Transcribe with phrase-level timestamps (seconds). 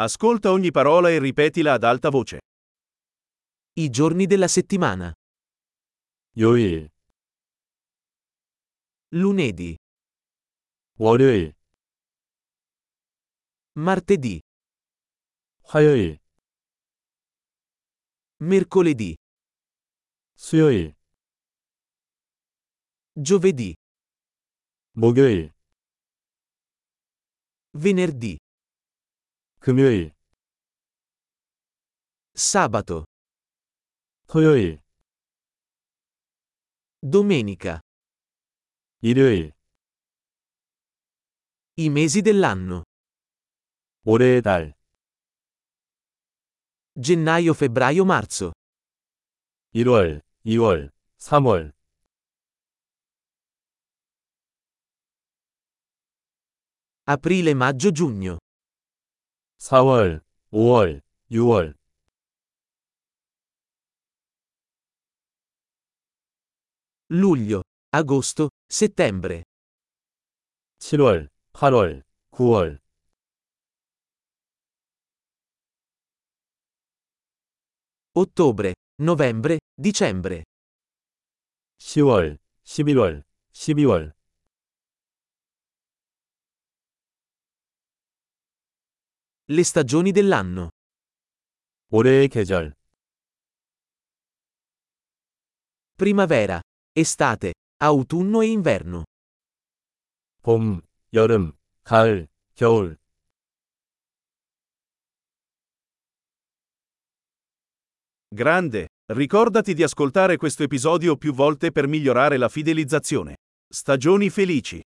[0.00, 2.38] Ascolta ogni parola e ripetila ad alta voce.
[3.80, 5.12] I giorni della settimana.
[6.36, 6.88] 요일,
[9.08, 9.74] Lunedì,
[11.00, 11.52] 월요일,
[13.72, 14.38] martedì,
[15.64, 16.16] 화요일,
[18.36, 19.16] mercoledì,
[20.36, 20.94] 수요일,
[23.14, 23.74] giovedì,
[24.92, 25.52] 목요일,
[27.72, 28.38] venerdì,
[29.59, 30.13] 금요일,
[32.33, 33.05] sabato,
[34.27, 34.81] 토요일,
[37.01, 37.79] domenica.
[39.01, 39.53] 일요일,
[41.77, 42.83] I mesi dell'anno.
[44.05, 44.75] 올해의 달,
[46.95, 48.51] Gennaio, febbraio, marzo.
[49.73, 51.73] 1월, 2월, 3월,
[57.05, 58.37] Aprile, maggio, giugno.
[59.59, 61.01] 4월, 5월,
[61.31, 61.75] 6월,
[67.09, 69.43] Luglio, agosto, settembre.
[70.79, 72.79] 7월, 8월, 9월,
[78.15, 80.43] Ottobre, novembre, dicembre.
[81.79, 84.13] 10월, 11월, 12월,
[89.47, 90.69] Le stagioni dell'anno.
[91.91, 92.73] 올해의 계절,
[95.95, 99.03] Primavera, estate, autunno e inverno.
[100.41, 100.81] 봄,
[101.13, 102.97] 여름, 가을, 겨울,
[108.33, 113.37] Grande, ricordati di ascoltare questo episodio più volte per migliorare la fidelizzazione.
[113.67, 114.83] Stagioni felici.